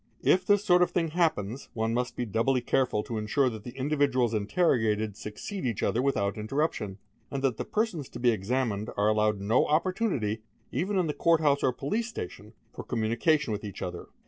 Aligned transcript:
"it 0.23 0.47
this 0.47 0.65
sort 0.65 0.81
of 0.81 0.89
thing 0.89 1.09
happens, 1.09 1.69
one 1.75 1.93
must 1.93 2.15
be 2.15 2.25
doubly 2.25 2.59
careful 2.59 3.03
to 3.03 3.19
ensure 3.19 3.51
t 3.51 3.59
the 3.59 3.77
individuals 3.77 4.33
interrogated 4.33 5.15
succeed 5.15 5.63
each 5.63 5.83
other 5.83 6.01
without 6.01 6.39
interrup 6.39 6.81
o, 6.81 6.97
and 7.29 7.43
that 7.43 7.57
the 7.57 7.63
persons 7.65 8.09
to 8.09 8.19
be 8.19 8.31
examined 8.31 8.89
are 8.97 9.09
allowed 9.09 9.39
no 9.39 9.67
opportunity, 9.67 10.41
m 10.73 10.89
in 10.97 11.05
the 11.05 11.13
Court 11.13 11.39
house 11.39 11.61
or 11.61 11.71
police 11.71 12.07
station, 12.07 12.53
for 12.73 12.83
communication 12.83 13.53
with 13.53 13.63
each 13.63 13.77
he. 13.77 13.91